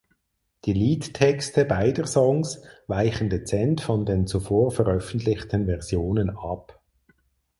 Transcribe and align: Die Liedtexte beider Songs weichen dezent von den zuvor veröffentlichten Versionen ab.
Die 0.65 0.73
Liedtexte 0.73 1.63
beider 1.63 2.07
Songs 2.07 2.63
weichen 2.87 3.29
dezent 3.29 3.81
von 3.81 4.03
den 4.03 4.25
zuvor 4.25 4.71
veröffentlichten 4.71 5.67
Versionen 5.67 6.31
ab. 6.31 6.81